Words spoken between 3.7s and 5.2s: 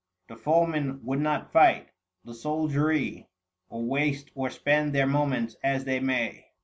waste or spend their